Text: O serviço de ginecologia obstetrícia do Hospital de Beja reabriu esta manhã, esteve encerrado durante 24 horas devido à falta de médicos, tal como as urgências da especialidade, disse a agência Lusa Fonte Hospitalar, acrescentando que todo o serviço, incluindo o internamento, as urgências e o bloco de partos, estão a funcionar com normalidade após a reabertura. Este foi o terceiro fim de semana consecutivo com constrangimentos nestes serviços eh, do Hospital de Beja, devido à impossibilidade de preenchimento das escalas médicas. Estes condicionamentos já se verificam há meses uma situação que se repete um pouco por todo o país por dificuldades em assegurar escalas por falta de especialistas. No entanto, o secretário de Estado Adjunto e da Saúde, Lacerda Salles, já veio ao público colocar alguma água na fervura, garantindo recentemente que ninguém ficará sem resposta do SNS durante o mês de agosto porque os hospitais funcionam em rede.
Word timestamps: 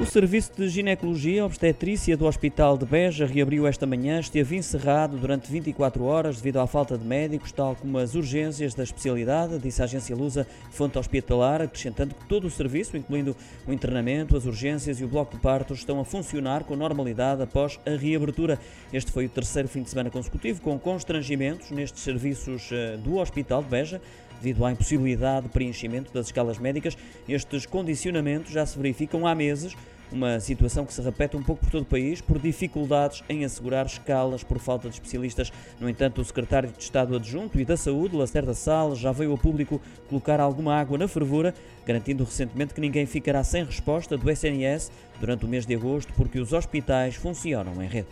O 0.00 0.06
serviço 0.06 0.52
de 0.56 0.66
ginecologia 0.66 1.44
obstetrícia 1.44 2.16
do 2.16 2.24
Hospital 2.24 2.78
de 2.78 2.86
Beja 2.86 3.26
reabriu 3.26 3.66
esta 3.66 3.84
manhã, 3.84 4.18
esteve 4.18 4.56
encerrado 4.56 5.18
durante 5.18 5.52
24 5.52 6.02
horas 6.04 6.36
devido 6.36 6.58
à 6.58 6.66
falta 6.66 6.96
de 6.96 7.04
médicos, 7.04 7.52
tal 7.52 7.76
como 7.76 7.98
as 7.98 8.14
urgências 8.14 8.72
da 8.72 8.82
especialidade, 8.82 9.58
disse 9.58 9.82
a 9.82 9.84
agência 9.84 10.16
Lusa 10.16 10.46
Fonte 10.70 10.98
Hospitalar, 10.98 11.60
acrescentando 11.60 12.14
que 12.14 12.24
todo 12.26 12.46
o 12.46 12.50
serviço, 12.50 12.96
incluindo 12.96 13.36
o 13.68 13.72
internamento, 13.74 14.38
as 14.38 14.46
urgências 14.46 14.98
e 15.00 15.04
o 15.04 15.08
bloco 15.08 15.36
de 15.36 15.42
partos, 15.42 15.80
estão 15.80 16.00
a 16.00 16.04
funcionar 16.04 16.64
com 16.64 16.74
normalidade 16.74 17.42
após 17.42 17.78
a 17.84 17.90
reabertura. 17.90 18.58
Este 18.90 19.12
foi 19.12 19.26
o 19.26 19.28
terceiro 19.28 19.68
fim 19.68 19.82
de 19.82 19.90
semana 19.90 20.08
consecutivo 20.08 20.62
com 20.62 20.78
constrangimentos 20.78 21.70
nestes 21.70 22.02
serviços 22.02 22.70
eh, 22.72 22.96
do 22.96 23.18
Hospital 23.18 23.62
de 23.62 23.68
Beja, 23.68 24.00
devido 24.40 24.64
à 24.64 24.72
impossibilidade 24.72 25.46
de 25.46 25.52
preenchimento 25.52 26.10
das 26.14 26.26
escalas 26.26 26.58
médicas. 26.58 26.96
Estes 27.28 27.66
condicionamentos 27.66 28.50
já 28.50 28.64
se 28.64 28.78
verificam 28.78 29.26
há 29.26 29.34
meses 29.34 29.76
uma 30.12 30.40
situação 30.40 30.84
que 30.84 30.92
se 30.92 31.00
repete 31.00 31.36
um 31.36 31.42
pouco 31.42 31.62
por 31.62 31.70
todo 31.70 31.82
o 31.82 31.86
país 31.86 32.20
por 32.20 32.38
dificuldades 32.38 33.22
em 33.28 33.44
assegurar 33.44 33.86
escalas 33.86 34.42
por 34.42 34.58
falta 34.58 34.88
de 34.88 34.94
especialistas. 34.94 35.52
No 35.80 35.88
entanto, 35.88 36.20
o 36.20 36.24
secretário 36.24 36.70
de 36.70 36.82
Estado 36.82 37.16
Adjunto 37.16 37.60
e 37.60 37.64
da 37.64 37.76
Saúde, 37.76 38.16
Lacerda 38.16 38.54
Salles, 38.54 38.98
já 38.98 39.12
veio 39.12 39.32
ao 39.32 39.38
público 39.38 39.80
colocar 40.08 40.40
alguma 40.40 40.74
água 40.74 40.98
na 40.98 41.08
fervura, 41.08 41.54
garantindo 41.86 42.24
recentemente 42.24 42.74
que 42.74 42.80
ninguém 42.80 43.06
ficará 43.06 43.42
sem 43.44 43.64
resposta 43.64 44.16
do 44.16 44.30
SNS 44.30 44.90
durante 45.18 45.44
o 45.44 45.48
mês 45.48 45.66
de 45.66 45.74
agosto 45.74 46.12
porque 46.14 46.38
os 46.38 46.52
hospitais 46.52 47.14
funcionam 47.14 47.82
em 47.82 47.86
rede. 47.86 48.08